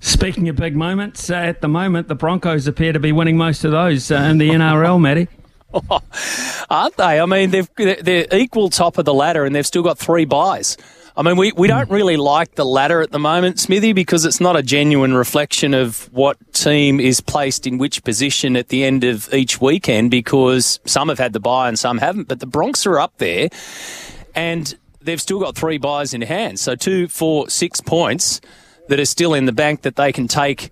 Speaking 0.00 0.48
of 0.48 0.56
big 0.56 0.76
moments, 0.76 1.30
uh, 1.30 1.34
at 1.34 1.60
the 1.60 1.68
moment 1.68 2.08
the 2.08 2.14
Broncos 2.14 2.66
appear 2.66 2.92
to 2.92 3.00
be 3.00 3.12
winning 3.12 3.36
most 3.36 3.64
of 3.64 3.72
those 3.72 4.10
uh, 4.10 4.16
in 4.16 4.38
the 4.38 4.50
NRL, 4.50 5.00
Matty. 5.00 5.28
Aren't 6.70 6.96
they? 6.96 7.20
I 7.20 7.26
mean, 7.26 7.50
they've, 7.50 7.68
they're 7.76 8.26
equal 8.32 8.70
top 8.70 8.98
of 8.98 9.04
the 9.04 9.14
ladder, 9.14 9.44
and 9.44 9.54
they've 9.54 9.66
still 9.66 9.82
got 9.82 9.98
three 9.98 10.24
byes. 10.24 10.76
I 11.16 11.22
mean, 11.22 11.36
we, 11.36 11.50
we 11.52 11.66
don't 11.66 11.90
really 11.90 12.16
like 12.16 12.54
the 12.54 12.64
ladder 12.64 13.02
at 13.02 13.10
the 13.10 13.18
moment, 13.18 13.58
Smithy, 13.58 13.92
because 13.92 14.24
it's 14.24 14.40
not 14.40 14.56
a 14.56 14.62
genuine 14.62 15.14
reflection 15.14 15.74
of 15.74 16.08
what 16.12 16.36
team 16.52 17.00
is 17.00 17.20
placed 17.20 17.66
in 17.66 17.76
which 17.76 18.04
position 18.04 18.56
at 18.56 18.68
the 18.68 18.84
end 18.84 19.02
of 19.02 19.32
each 19.34 19.60
weekend, 19.60 20.12
because 20.12 20.78
some 20.84 21.08
have 21.08 21.18
had 21.18 21.32
the 21.32 21.40
bye 21.40 21.68
and 21.68 21.78
some 21.78 21.98
haven't. 21.98 22.28
But 22.28 22.40
the 22.40 22.46
Bronx 22.46 22.86
are 22.86 23.00
up 23.00 23.18
there, 23.18 23.48
and 24.34 24.74
they've 25.02 25.20
still 25.20 25.40
got 25.40 25.56
three 25.56 25.78
byes 25.78 26.14
in 26.14 26.22
hand. 26.22 26.60
So 26.60 26.76
two, 26.76 27.08
four, 27.08 27.50
six 27.50 27.80
points 27.80 28.40
that 28.88 29.00
are 29.00 29.06
still 29.06 29.34
in 29.34 29.44
the 29.46 29.52
bank 29.52 29.82
that 29.82 29.96
they 29.96 30.12
can 30.12 30.28
take 30.28 30.70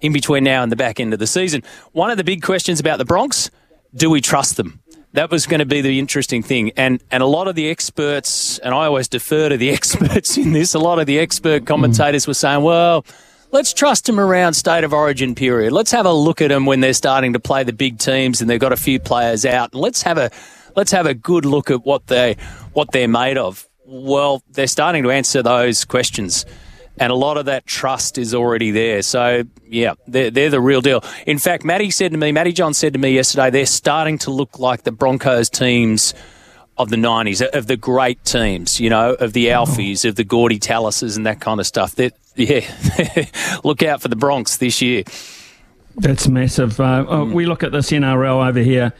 in 0.00 0.12
between 0.12 0.44
now 0.44 0.62
and 0.62 0.70
the 0.70 0.76
back 0.76 1.00
end 1.00 1.12
of 1.12 1.18
the 1.18 1.26
season. 1.26 1.62
One 1.92 2.10
of 2.10 2.16
the 2.16 2.24
big 2.24 2.42
questions 2.42 2.80
about 2.80 2.98
the 2.98 3.04
Bronx 3.04 3.50
do 3.94 4.10
we 4.10 4.20
trust 4.20 4.56
them? 4.56 4.80
that 5.14 5.30
was 5.30 5.46
going 5.46 5.60
to 5.60 5.66
be 5.66 5.80
the 5.80 5.98
interesting 5.98 6.42
thing. 6.42 6.72
And 6.76 7.02
and 7.10 7.22
a 7.22 7.26
lot 7.26 7.48
of 7.48 7.54
the 7.54 7.70
experts, 7.70 8.58
and 8.58 8.74
I 8.74 8.86
always 8.86 9.08
defer 9.08 9.48
to 9.48 9.56
the 9.56 9.70
experts 9.78 10.36
in 10.36 10.52
this. 10.52 10.74
A 10.74 10.78
lot 10.78 10.98
of 10.98 11.06
the 11.06 11.18
expert 11.18 11.62
mm. 11.62 11.66
commentators 11.66 12.26
were 12.26 12.34
saying, 12.34 12.62
well. 12.62 13.06
Let's 13.50 13.72
trust 13.72 14.06
them 14.06 14.18
around 14.18 14.54
state 14.54 14.82
of 14.82 14.92
origin 14.92 15.36
period. 15.36 15.72
Let's 15.72 15.92
have 15.92 16.06
a 16.06 16.12
look 16.12 16.42
at 16.42 16.48
them 16.48 16.66
when 16.66 16.80
they're 16.80 16.92
starting 16.92 17.34
to 17.34 17.38
play 17.38 17.62
the 17.62 17.72
big 17.72 17.98
teams 17.98 18.40
and 18.40 18.50
they've 18.50 18.58
got 18.58 18.72
a 18.72 18.76
few 18.76 18.98
players 18.98 19.46
out. 19.46 19.76
Let's 19.76 20.02
have 20.02 20.18
a 20.18 20.32
let's 20.74 20.90
have 20.90 21.06
a 21.06 21.14
good 21.14 21.44
look 21.44 21.70
at 21.70 21.84
what 21.84 22.08
they 22.08 22.34
what 22.72 22.90
they're 22.90 23.06
made 23.06 23.38
of. 23.38 23.68
Well, 23.86 24.42
they're 24.50 24.66
starting 24.66 25.04
to 25.04 25.12
answer 25.12 25.40
those 25.40 25.84
questions 25.84 26.44
and 26.98 27.10
a 27.10 27.14
lot 27.14 27.36
of 27.36 27.46
that 27.46 27.66
trust 27.66 28.18
is 28.18 28.34
already 28.34 28.70
there. 28.70 29.02
So, 29.02 29.44
yeah, 29.66 29.94
they're, 30.06 30.30
they're 30.30 30.50
the 30.50 30.60
real 30.60 30.80
deal. 30.80 31.02
In 31.26 31.38
fact, 31.38 31.64
Matty 31.64 31.90
said 31.90 32.12
to 32.12 32.18
me, 32.18 32.30
Matty 32.32 32.52
John 32.52 32.74
said 32.74 32.92
to 32.92 32.98
me 32.98 33.12
yesterday, 33.12 33.50
they're 33.50 33.66
starting 33.66 34.18
to 34.18 34.30
look 34.30 34.58
like 34.58 34.84
the 34.84 34.92
Broncos 34.92 35.50
teams 35.50 36.14
of 36.76 36.90
the 36.90 36.96
90s, 36.96 37.44
of 37.50 37.66
the 37.66 37.76
great 37.76 38.24
teams, 38.24 38.80
you 38.80 38.90
know, 38.90 39.14
of 39.14 39.32
the 39.32 39.46
Alfies, 39.46 40.04
of 40.04 40.16
the 40.16 40.24
Gordy 40.24 40.58
Tallises 40.58 41.16
and 41.16 41.26
that 41.26 41.40
kind 41.40 41.60
of 41.60 41.66
stuff. 41.66 41.94
That 41.96 42.14
yeah, 42.36 42.60
look 43.64 43.82
out 43.82 44.02
for 44.02 44.08
the 44.08 44.16
Bronx 44.16 44.56
this 44.56 44.82
year. 44.82 45.04
That's 45.96 46.26
massive. 46.26 46.80
Uh, 46.80 47.04
mm. 47.04 47.32
We 47.32 47.46
look 47.46 47.62
at 47.62 47.70
this 47.70 47.90
NRL 47.90 48.48
over 48.48 48.58
here 48.60 48.92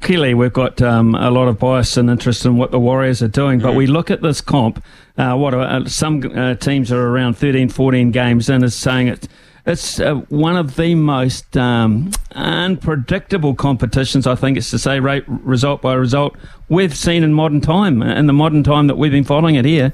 clearly 0.00 0.34
we've 0.34 0.52
got 0.52 0.80
um, 0.80 1.14
a 1.14 1.30
lot 1.30 1.48
of 1.48 1.58
bias 1.58 1.96
and 1.96 2.10
interest 2.10 2.44
in 2.44 2.56
what 2.56 2.70
the 2.70 2.78
Warriors 2.78 3.22
are 3.22 3.28
doing, 3.28 3.58
but 3.58 3.72
mm. 3.72 3.76
we 3.76 3.86
look 3.86 4.10
at 4.10 4.22
this 4.22 4.40
comp. 4.40 4.82
Uh, 5.18 5.34
what 5.34 5.52
uh, 5.52 5.84
some 5.86 6.22
uh, 6.36 6.54
teams 6.54 6.92
are 6.92 7.08
around 7.08 7.34
13, 7.34 7.68
14 7.68 8.12
games 8.12 8.48
in, 8.48 8.62
is 8.62 8.74
saying 8.74 9.08
it. 9.08 9.26
It's 9.66 9.98
uh, 9.98 10.14
one 10.28 10.56
of 10.56 10.76
the 10.76 10.94
most 10.94 11.56
um, 11.56 12.12
unpredictable 12.32 13.54
competitions, 13.54 14.28
I 14.28 14.36
think 14.36 14.56
it's 14.56 14.70
to 14.70 14.78
say, 14.78 15.00
rate, 15.00 15.24
result 15.26 15.82
by 15.82 15.94
result, 15.94 16.36
we've 16.68 16.96
seen 16.96 17.24
in 17.24 17.34
modern 17.34 17.60
time, 17.60 18.00
in 18.00 18.26
the 18.26 18.32
modern 18.32 18.62
time 18.62 18.86
that 18.86 18.96
we've 18.96 19.10
been 19.10 19.24
following 19.24 19.56
it 19.56 19.64
here. 19.64 19.92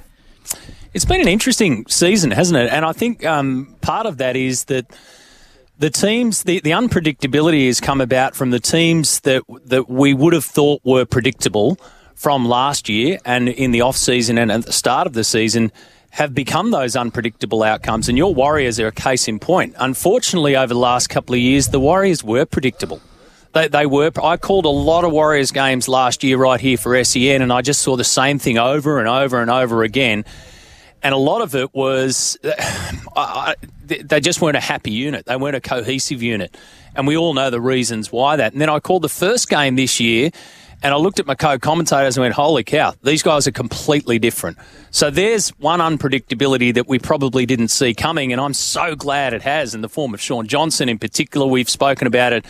It's 0.93 1.07
been 1.07 1.23
an 1.23 1.29
interesting 1.29 1.87
season, 1.89 2.31
hasn't 2.31 2.59
it? 2.59 2.71
And 2.71 2.85
I 2.85 2.93
think 2.93 3.25
um, 3.25 3.75
part 3.81 4.07
of 4.07 4.19
that 4.19 4.37
is 4.37 4.65
that 4.67 4.87
the 5.79 5.91
teams, 5.91 6.45
the, 6.45 6.61
the 6.61 6.71
unpredictability 6.71 7.67
has 7.67 7.81
come 7.81 8.01
about 8.01 8.37
from 8.37 8.51
the 8.51 8.61
teams 8.61 9.21
that 9.21 9.43
that 9.65 9.89
we 9.89 10.15
would 10.15 10.35
have 10.35 10.45
thought 10.45 10.83
were 10.85 11.05
predictable 11.05 11.79
from 12.15 12.47
last 12.47 12.89
year 12.89 13.19
and 13.25 13.49
in 13.49 13.71
the 13.71 13.81
off 13.81 13.97
season 13.97 14.39
and 14.39 14.51
at 14.51 14.65
the 14.65 14.73
start 14.73 15.07
of 15.07 15.13
the 15.13 15.25
season 15.25 15.73
have 16.11 16.35
become 16.35 16.71
those 16.71 16.95
unpredictable 16.95 17.63
outcomes. 17.63 18.09
And 18.09 18.17
your 18.17 18.35
Warriors 18.35 18.79
are 18.79 18.87
a 18.87 18.93
case 18.93 19.27
in 19.27 19.39
point. 19.39 19.75
Unfortunately, 19.79 20.57
over 20.57 20.73
the 20.73 20.79
last 20.79 21.09
couple 21.09 21.35
of 21.35 21.41
years, 21.41 21.69
the 21.69 21.81
Warriors 21.81 22.23
were 22.23 22.47
predictable. 22.47 23.01
They, 23.53 23.69
they 23.69 23.87
were. 23.87 24.11
I 24.23 24.37
called 24.37 24.65
a 24.65 24.69
lot 24.69 25.05
of 25.05 25.13
Warriors 25.13 25.51
games 25.51 25.89
last 25.89 26.23
year 26.23 26.37
right 26.39 26.61
here 26.61 26.77
for 26.77 27.03
SEN, 27.05 27.43
and 27.43 27.53
I 27.53 27.63
just 27.63 27.81
saw 27.81 27.97
the 27.97 28.05
same 28.05 28.39
thing 28.39 28.59
over 28.59 28.99
and 28.99 29.09
over 29.09 29.41
and 29.41 29.51
over 29.51 29.83
again 29.83 30.25
and 31.05 31.15
a 31.15 31.19
lot 31.19 31.43
of 31.43 31.55
it 31.55 31.73
was 31.75 32.37
uh, 33.17 33.55
they 33.85 34.21
just 34.21 34.41
weren't 34.41 34.57
a 34.57 34.61
happy 34.61 34.91
unit. 34.91 35.27
They 35.27 35.37
weren't 35.37 35.55
a 35.55 35.61
cohesive 35.61 36.23
unit, 36.23 36.57
and 36.97 37.07
we 37.07 37.17
all 37.17 37.35
know 37.35 37.51
the 37.51 37.61
reasons 37.61 38.11
why 38.11 38.37
that. 38.37 38.53
And 38.53 38.61
then 38.61 38.71
I 38.71 38.81
called 38.81 39.03
the 39.03 39.11
first 39.11 39.49
game 39.49 39.77
this 39.77 40.01
year, 40.01 40.31
and 40.85 40.95
I 40.95 40.99
looked 40.99 41.19
at 41.19 41.27
my 41.27 41.35
co-commentators 41.35 42.17
and 42.17 42.23
went, 42.23 42.35
"Holy 42.35 42.63
cow, 42.63 42.95
these 43.03 43.23
guys 43.23 43.49
are 43.49 43.53
completely 43.53 44.21
different." 44.21 44.59
So 44.91 45.11
there's 45.11 45.49
one 45.59 45.81
unpredictability 45.81 46.73
that 46.75 46.87
we 46.87 47.01
probably 47.01 47.47
didn't 47.47 47.69
see 47.69 47.95
coming, 47.95 48.33
and 48.33 48.41
I'm 48.41 48.55
so 48.55 48.95
glad 48.95 49.33
it 49.33 49.43
has 49.43 49.75
in 49.75 49.81
the 49.81 49.89
form 49.89 50.15
of 50.15 50.21
Shaun 50.21 50.47
Johnson 50.47 50.89
in 50.89 50.99
particular. 50.99 51.47
We've 51.47 51.71
spoken 51.71 52.07
about 52.07 52.33
it 52.35 52.45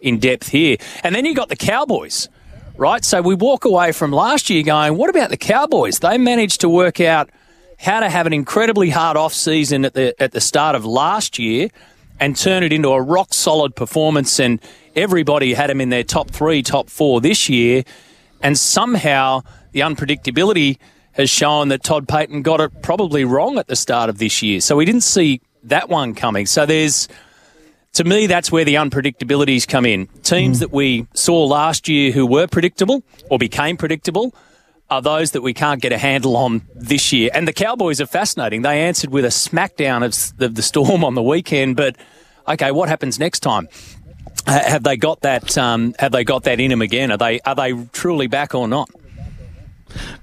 in 0.00 0.18
depth 0.18 0.48
here, 0.48 0.76
and 1.02 1.14
then 1.14 1.26
you 1.26 1.34
got 1.34 1.50
the 1.50 1.56
Cowboys. 1.56 2.28
Right, 2.76 3.04
so 3.04 3.20
we 3.20 3.34
walk 3.34 3.66
away 3.66 3.92
from 3.92 4.10
last 4.10 4.48
year 4.48 4.62
going, 4.62 4.96
what 4.96 5.10
about 5.10 5.28
the 5.28 5.36
Cowboys? 5.36 5.98
They 5.98 6.16
managed 6.16 6.62
to 6.62 6.68
work 6.70 6.98
out 6.98 7.28
how 7.78 8.00
to 8.00 8.08
have 8.08 8.26
an 8.26 8.32
incredibly 8.32 8.88
hard 8.88 9.18
off 9.18 9.34
season 9.34 9.84
at 9.84 9.92
the 9.92 10.14
at 10.22 10.32
the 10.32 10.40
start 10.40 10.74
of 10.74 10.86
last 10.86 11.38
year 11.38 11.68
and 12.20 12.36
turn 12.36 12.62
it 12.62 12.72
into 12.72 12.90
a 12.90 13.02
rock 13.02 13.34
solid 13.34 13.74
performance 13.74 14.38
and 14.38 14.60
everybody 14.94 15.54
had 15.54 15.70
him 15.70 15.80
in 15.80 15.88
their 15.88 16.04
top 16.04 16.30
3 16.30 16.62
top 16.62 16.88
4 16.90 17.20
this 17.20 17.48
year 17.48 17.82
and 18.42 18.56
somehow 18.56 19.40
the 19.72 19.80
unpredictability 19.80 20.78
has 21.12 21.28
shown 21.28 21.68
that 21.68 21.82
Todd 21.82 22.06
Payten 22.06 22.42
got 22.42 22.60
it 22.60 22.82
probably 22.82 23.24
wrong 23.24 23.58
at 23.58 23.66
the 23.66 23.76
start 23.76 24.10
of 24.10 24.18
this 24.18 24.42
year 24.42 24.60
so 24.60 24.76
we 24.76 24.84
didn't 24.84 25.02
see 25.02 25.40
that 25.64 25.88
one 25.88 26.14
coming 26.14 26.46
so 26.46 26.66
there's 26.66 27.08
to 27.94 28.04
me, 28.04 28.28
that's 28.28 28.52
where 28.52 28.64
the 28.64 28.76
unpredictabilities 28.76 29.66
come 29.66 29.84
in. 29.84 30.06
Teams 30.22 30.58
mm. 30.58 30.60
that 30.60 30.70
we 30.70 31.08
saw 31.12 31.44
last 31.44 31.88
year 31.88 32.12
who 32.12 32.24
were 32.24 32.46
predictable 32.46 33.02
or 33.28 33.38
became 33.38 33.76
predictable 33.76 34.32
are 34.90 35.00
those 35.00 35.30
that 35.32 35.42
we 35.42 35.54
can't 35.54 35.80
get 35.80 35.92
a 35.92 35.98
handle 35.98 36.36
on 36.36 36.62
this 36.74 37.12
year. 37.12 37.30
And 37.32 37.46
the 37.46 37.52
Cowboys 37.52 38.00
are 38.00 38.06
fascinating. 38.06 38.62
They 38.62 38.80
answered 38.82 39.10
with 39.10 39.24
a 39.24 39.28
smackdown 39.28 40.04
of 40.04 40.54
the 40.54 40.62
Storm 40.62 41.04
on 41.04 41.14
the 41.14 41.22
weekend, 41.22 41.76
but 41.76 41.96
okay, 42.48 42.70
what 42.70 42.88
happens 42.88 43.18
next 43.18 43.40
time? 43.40 43.68
Have 44.46 44.82
they 44.82 44.96
got 44.96 45.20
that? 45.20 45.56
Um, 45.56 45.94
have 45.98 46.12
they 46.12 46.24
got 46.24 46.44
that 46.44 46.60
in 46.60 46.70
them 46.70 46.82
again? 46.82 47.12
Are 47.12 47.18
they 47.18 47.40
are 47.40 47.54
they 47.54 47.74
truly 47.92 48.26
back 48.26 48.54
or 48.54 48.66
not? 48.66 48.88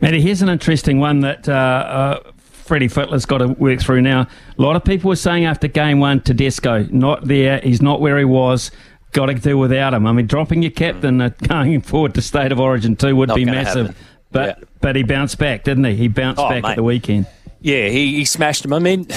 Matty, 0.02 0.22
here's 0.22 0.42
an 0.42 0.50
interesting 0.50 1.00
one 1.00 1.20
that 1.22 1.48
uh, 1.48 1.52
uh, 1.52 2.32
Freddie 2.40 2.88
Fittler's 2.88 3.26
got 3.26 3.40
to 3.40 3.48
work 3.48 3.80
through 3.80 4.02
now. 4.02 4.28
A 4.58 4.62
lot 4.62 4.76
of 4.76 4.84
people 4.84 5.10
were 5.10 5.16
saying 5.16 5.46
after 5.46 5.68
game 5.68 6.00
one, 6.00 6.22
Tedesco 6.22 6.84
not 6.90 7.26
there. 7.26 7.60
He's 7.60 7.82
not 7.82 8.02
where 8.02 8.18
he 8.18 8.26
was. 8.26 8.72
Got 9.12 9.28
to 9.28 9.36
do 9.36 9.58
without 9.58 9.94
him. 9.94 10.06
I 10.06 10.12
mean, 10.12 10.28
dropping 10.28 10.64
your 10.64 10.72
captain 10.72 11.22
uh, 11.22 11.30
going 11.48 11.82
forward 11.82 12.14
to 12.16 12.22
state 12.22 12.52
of 12.52 12.60
origin 12.60 12.96
two 12.96 13.16
would 13.16 13.30
not 13.30 13.36
be 13.36 13.46
massive. 13.46 13.88
Happen. 13.88 14.04
But 14.32 14.60
yeah. 14.60 14.66
but 14.82 14.96
he 14.96 15.04
bounced 15.04 15.38
back, 15.38 15.64
didn't 15.64 15.86
he? 15.86 15.96
He 15.96 16.08
bounced 16.08 16.40
oh, 16.40 16.50
back 16.50 16.64
mate. 16.64 16.72
at 16.72 16.76
the 16.76 16.84
weekend. 16.84 17.28
Yeah, 17.60 17.90
he, 17.90 18.16
he 18.16 18.26
smashed 18.26 18.66
him. 18.66 18.74
I 18.74 18.80
mean, 18.80 19.08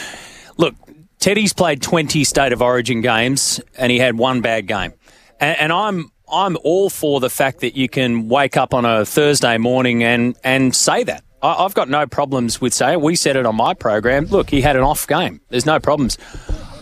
look, 0.56 0.74
Teddy's 1.18 1.52
played 1.52 1.82
20 1.82 2.24
state 2.24 2.52
of 2.52 2.62
origin 2.62 3.00
games 3.00 3.60
and 3.76 3.90
he 3.90 3.98
had 3.98 4.16
one 4.16 4.40
bad 4.40 4.66
game. 4.66 4.92
And, 5.40 5.58
and, 5.58 5.72
I'm 5.72 6.10
I'm 6.32 6.56
all 6.62 6.90
for 6.90 7.20
the 7.20 7.30
fact 7.30 7.60
that 7.60 7.76
you 7.76 7.88
can 7.88 8.28
wake 8.28 8.56
up 8.56 8.72
on 8.72 8.84
a 8.84 9.04
Thursday 9.04 9.58
morning 9.58 10.04
and, 10.04 10.36
and 10.44 10.74
say 10.74 11.02
that. 11.04 11.24
I, 11.42 11.62
have 11.62 11.74
got 11.74 11.88
no 11.88 12.06
problems 12.06 12.60
with 12.60 12.74
saying 12.74 13.00
We 13.00 13.16
said 13.16 13.36
it 13.36 13.46
on 13.46 13.56
my 13.56 13.74
program. 13.74 14.26
Look, 14.26 14.50
he 14.50 14.60
had 14.60 14.76
an 14.76 14.82
off 14.82 15.06
game. 15.06 15.40
There's 15.48 15.66
no 15.66 15.80
problems. 15.80 16.18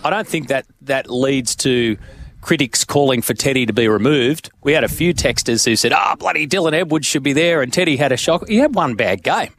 I 0.04 0.10
don't 0.10 0.26
think 0.26 0.48
that 0.48 0.66
that 0.82 1.08
leads 1.08 1.56
to 1.56 1.96
critics 2.40 2.84
calling 2.84 3.22
for 3.22 3.34
Teddy 3.34 3.66
to 3.66 3.72
be 3.72 3.88
removed. 3.88 4.50
We 4.62 4.72
had 4.72 4.84
a 4.84 4.88
few 4.88 5.14
texters 5.14 5.64
who 5.64 5.76
said, 5.76 5.92
"Ah, 5.92 6.12
oh, 6.12 6.16
bloody 6.16 6.46
Dylan 6.46 6.72
Edwards 6.72 7.06
should 7.06 7.22
be 7.22 7.32
there," 7.32 7.62
and 7.62 7.72
Teddy 7.72 7.96
had 7.96 8.12
a 8.12 8.16
shock. 8.16 8.48
He 8.48 8.56
had 8.56 8.74
one 8.74 8.94
bad 8.94 9.22
game, 9.22 9.52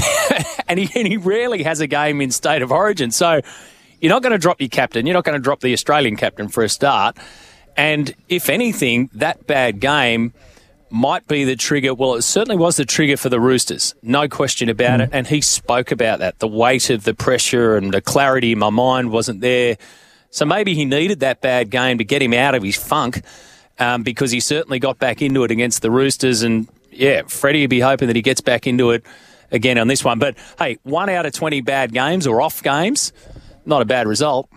and, 0.68 0.78
he, 0.78 0.88
and 0.98 1.08
he 1.08 1.16
rarely 1.16 1.62
has 1.62 1.80
a 1.80 1.86
game 1.86 2.20
in 2.20 2.30
state 2.30 2.62
of 2.62 2.72
origin. 2.72 3.10
So 3.10 3.40
you're 4.00 4.10
not 4.10 4.22
going 4.22 4.32
to 4.32 4.38
drop 4.38 4.60
your 4.60 4.68
captain. 4.68 5.06
You're 5.06 5.14
not 5.14 5.24
going 5.24 5.38
to 5.38 5.42
drop 5.42 5.60
the 5.60 5.72
Australian 5.72 6.16
captain 6.16 6.48
for 6.48 6.62
a 6.62 6.68
start. 6.68 7.16
And 7.76 8.14
if 8.28 8.48
anything, 8.48 9.10
that 9.14 9.46
bad 9.46 9.80
game 9.80 10.32
might 10.90 11.26
be 11.26 11.44
the 11.44 11.56
trigger. 11.56 11.94
Well, 11.94 12.14
it 12.14 12.22
certainly 12.22 12.56
was 12.56 12.76
the 12.76 12.84
trigger 12.84 13.16
for 13.16 13.28
the 13.28 13.40
Roosters, 13.40 13.94
no 14.02 14.28
question 14.28 14.68
about 14.68 15.00
mm. 15.00 15.04
it. 15.04 15.10
And 15.12 15.26
he 15.26 15.40
spoke 15.40 15.90
about 15.90 16.20
that. 16.20 16.38
The 16.38 16.46
weight 16.46 16.90
of 16.90 17.04
the 17.04 17.14
pressure 17.14 17.76
and 17.76 17.92
the 17.92 18.00
clarity 18.00 18.52
in 18.52 18.58
my 18.58 18.70
mind 18.70 19.10
wasn't 19.10 19.40
there 19.40 19.76
so 20.34 20.44
maybe 20.44 20.74
he 20.74 20.84
needed 20.84 21.20
that 21.20 21.40
bad 21.40 21.70
game 21.70 21.98
to 21.98 22.04
get 22.04 22.20
him 22.20 22.34
out 22.34 22.56
of 22.56 22.64
his 22.64 22.74
funk 22.74 23.22
um, 23.78 24.02
because 24.02 24.32
he 24.32 24.40
certainly 24.40 24.80
got 24.80 24.98
back 24.98 25.22
into 25.22 25.44
it 25.44 25.52
against 25.52 25.80
the 25.80 25.92
Roosters. 25.92 26.42
And 26.42 26.66
yeah, 26.90 27.22
Freddie 27.28 27.60
would 27.60 27.70
be 27.70 27.78
hoping 27.78 28.08
that 28.08 28.16
he 28.16 28.22
gets 28.22 28.40
back 28.40 28.66
into 28.66 28.90
it 28.90 29.04
again 29.52 29.78
on 29.78 29.86
this 29.86 30.02
one. 30.02 30.18
But 30.18 30.36
hey, 30.58 30.78
one 30.82 31.08
out 31.08 31.24
of 31.24 31.34
20 31.34 31.60
bad 31.60 31.92
games 31.92 32.26
or 32.26 32.42
off 32.42 32.64
games, 32.64 33.12
not 33.64 33.80
a 33.80 33.84
bad 33.84 34.08
result. 34.08 34.48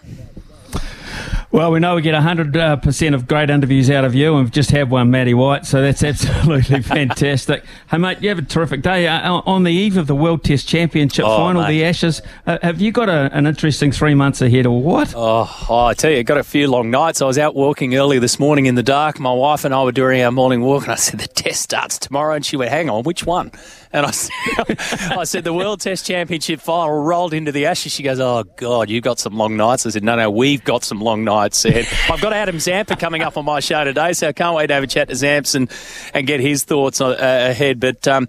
Well, 1.50 1.72
we 1.72 1.80
know 1.80 1.96
we 1.96 2.02
get 2.02 2.14
100% 2.14 3.12
uh, 3.12 3.16
of 3.16 3.26
great 3.26 3.50
interviews 3.50 3.90
out 3.90 4.04
of 4.04 4.14
you, 4.14 4.36
and 4.36 4.44
we've 4.44 4.52
just 4.52 4.70
had 4.70 4.90
one, 4.90 5.10
Matty 5.12 5.34
White, 5.34 5.66
so 5.66 5.82
that's 5.82 6.04
absolutely 6.04 6.82
fantastic. 6.82 7.64
Hey, 7.90 7.98
mate, 7.98 8.22
you 8.22 8.28
have 8.28 8.38
a 8.38 8.42
terrific 8.42 8.82
day. 8.82 9.08
Uh, 9.08 9.32
on 9.46 9.64
the 9.64 9.72
eve 9.72 9.96
of 9.96 10.08
the 10.08 10.16
World 10.16 10.44
Test 10.44 10.68
Championship 10.68 11.24
oh, 11.26 11.38
final, 11.38 11.62
mate. 11.62 11.70
the 11.70 11.86
Ashes, 11.86 12.22
uh, 12.48 12.58
have 12.62 12.82
you 12.82 12.92
got 12.92 13.08
a, 13.08 13.30
an 13.32 13.48
interesting 13.48 13.94
three 13.94 14.14
months 14.14 14.42
ahead 14.42 14.66
or 14.66 14.82
what? 14.82 15.14
Oh, 15.16 15.66
oh, 15.70 15.86
I 15.86 15.94
tell 15.94 16.12
you, 16.12 16.22
got 16.26 16.38
a 16.38 16.44
few 16.44 16.70
long 16.70 16.92
nights. 16.92 17.22
I 17.22 17.26
was 17.26 17.38
out 17.38 17.56
walking 17.56 17.96
early 17.96 18.20
this 18.20 18.40
morning 18.40 18.66
in 18.66 18.76
the 18.76 18.84
dark. 18.84 19.18
My 19.18 19.32
wife 19.32 19.64
and 19.64 19.74
I 19.74 19.82
were 19.84 19.94
doing 19.94 20.22
our 20.24 20.32
morning 20.34 20.60
walk, 20.60 20.84
and 20.84 20.92
I 20.92 20.96
said, 20.96 21.22
The 21.22 21.30
test 21.30 21.62
starts 21.62 21.98
tomorrow. 21.98 22.36
And 22.36 22.46
she 22.46 22.58
went, 22.58 22.72
Hang 22.72 22.90
on, 22.90 23.04
which 23.04 23.26
one? 23.26 23.54
And 23.94 24.06
I 24.06 24.12
said, 24.12 24.78
I 25.18 25.24
said, 25.24 25.46
The 25.46 25.54
World 25.54 25.80
Test 25.80 26.06
Championship 26.06 26.60
final 26.60 26.90
rolled 27.04 27.34
into 27.34 27.54
the 27.54 27.68
Ashes. 27.68 27.94
She 27.94 28.04
goes, 28.04 28.20
Oh, 28.20 28.44
God, 28.58 28.90
you've 28.90 29.06
got 29.06 29.18
some 29.18 29.38
long 29.38 29.56
nights. 29.56 29.86
I 29.86 29.92
said, 29.92 30.04
No, 30.04 30.18
no, 30.18 30.30
we've 30.30 30.62
got 30.66 30.84
some 30.84 31.00
long 31.00 31.24
nights. 31.24 31.37
And 31.46 31.88
I've 32.12 32.22
got 32.22 32.34
Adam 32.34 32.60
Zampa 32.60 32.96
coming 32.96 33.22
up 33.22 33.38
on 33.38 33.46
my 33.46 33.60
show 33.60 33.84
today, 33.84 34.14
so 34.14 34.28
I 34.28 34.34
can't 34.34 34.56
wait 34.56 34.68
to 34.68 34.74
have 34.74 34.84
a 34.84 34.88
chat 34.88 35.10
to 35.10 35.16
Zamps 35.16 35.56
and, 35.56 35.72
and 36.14 36.28
get 36.28 36.40
his 36.40 36.64
thoughts 36.64 37.02
uh, 37.02 37.16
ahead. 37.20 37.80
But, 37.80 38.08
um, 38.08 38.28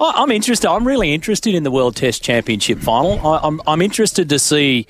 I'm 0.00 0.32
interested. 0.32 0.68
I'm 0.68 0.86
really 0.86 1.14
interested 1.14 1.54
in 1.54 1.62
the 1.62 1.70
World 1.70 1.94
Test 1.94 2.24
Championship 2.24 2.78
final. 2.78 3.24
I'm, 3.24 3.60
I'm 3.66 3.80
interested 3.80 4.30
to 4.30 4.38
see 4.38 4.86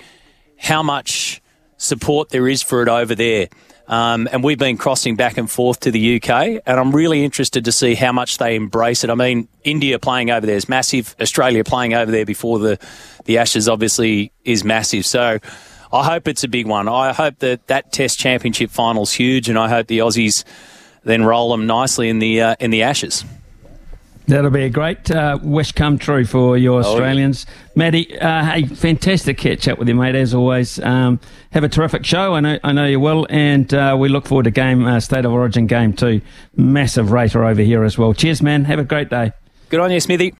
how 0.58 0.82
much 0.82 1.42
support 1.76 2.30
there 2.30 2.48
is 2.48 2.62
for 2.62 2.82
it 2.82 2.88
over 2.88 3.14
there. 3.14 3.48
Um, 3.88 4.28
and 4.32 4.42
we've 4.42 4.58
been 4.58 4.78
crossing 4.78 5.16
back 5.16 5.36
and 5.36 5.50
forth 5.50 5.80
to 5.80 5.90
the 5.90 6.16
UK, 6.16 6.62
and 6.64 6.80
I'm 6.80 6.92
really 6.92 7.24
interested 7.24 7.64
to 7.66 7.72
see 7.72 7.94
how 7.94 8.12
much 8.12 8.38
they 8.38 8.54
embrace 8.54 9.04
it. 9.04 9.10
I 9.10 9.14
mean, 9.14 9.48
India 9.64 9.98
playing 9.98 10.30
over 10.30 10.46
there 10.46 10.56
is 10.56 10.68
massive. 10.68 11.14
Australia 11.20 11.64
playing 11.64 11.92
over 11.92 12.10
there 12.10 12.24
before 12.24 12.58
the, 12.58 12.78
the 13.24 13.38
Ashes 13.38 13.68
obviously 13.68 14.32
is 14.44 14.64
massive. 14.64 15.04
So 15.04 15.40
I 15.92 16.04
hope 16.04 16.26
it's 16.28 16.42
a 16.42 16.48
big 16.48 16.66
one. 16.66 16.88
I 16.88 17.12
hope 17.12 17.38
that 17.40 17.66
that 17.66 17.92
Test 17.92 18.18
Championship 18.18 18.70
final's 18.70 19.12
huge, 19.12 19.48
and 19.48 19.58
I 19.58 19.68
hope 19.68 19.88
the 19.88 19.98
Aussies 19.98 20.44
then 21.04 21.24
roll 21.24 21.50
them 21.50 21.66
nicely 21.66 22.08
in 22.08 22.18
the 22.18 22.40
uh, 22.40 22.56
in 22.60 22.70
the 22.70 22.82
Ashes. 22.82 23.24
That'll 24.28 24.52
be 24.52 24.62
a 24.62 24.70
great 24.70 25.10
uh, 25.10 25.38
wish 25.42 25.72
come 25.72 25.98
true 25.98 26.24
for 26.24 26.56
your 26.56 26.80
Australians. 26.80 27.44
Oh, 27.48 27.52
yeah. 27.52 27.72
Matty, 27.74 28.18
uh, 28.20 28.44
hey, 28.44 28.66
fantastic 28.66 29.36
catch 29.36 29.66
up 29.66 29.80
with 29.80 29.88
you, 29.88 29.96
mate, 29.96 30.14
as 30.14 30.32
always. 30.32 30.78
Um, 30.78 31.18
have 31.50 31.64
a 31.64 31.68
terrific 31.68 32.06
show. 32.06 32.34
I 32.34 32.40
know, 32.40 32.58
I 32.62 32.72
know 32.72 32.86
you 32.86 33.00
will. 33.00 33.26
And 33.28 33.74
uh, 33.74 33.96
we 33.98 34.08
look 34.08 34.26
forward 34.26 34.44
to 34.44 34.52
game 34.52 34.86
uh, 34.86 35.00
State 35.00 35.24
of 35.24 35.32
Origin 35.32 35.66
game 35.66 35.92
two. 35.92 36.20
Massive 36.54 37.10
rater 37.10 37.44
over 37.44 37.62
here 37.62 37.82
as 37.82 37.98
well. 37.98 38.14
Cheers, 38.14 38.42
man. 38.42 38.64
Have 38.64 38.78
a 38.78 38.84
great 38.84 39.10
day. 39.10 39.32
Good 39.70 39.80
on 39.80 39.90
you, 39.90 39.98
Smithy. 39.98 40.30